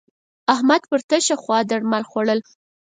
[0.53, 2.39] احمد پر تشه خوا درمل خوړول.